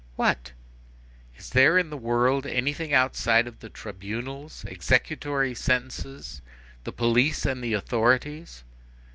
What? 0.15 0.53
Is 1.37 1.51
there 1.51 1.77
in 1.77 1.91
the 1.91 1.95
world, 1.95 2.47
anything 2.47 2.91
outside 2.91 3.45
of 3.45 3.59
the 3.59 3.69
tribunals, 3.69 4.65
executory 4.67 5.53
sentences, 5.53 6.41
the 6.85 6.91
police 6.91 7.45
and 7.45 7.63
the 7.63 7.73
authorities? 7.73 8.63